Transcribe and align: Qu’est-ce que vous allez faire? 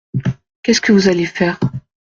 Qu’est-ce 0.63 0.81
que 0.81 0.91
vous 0.93 1.09
allez 1.09 1.27
faire? 1.27 1.59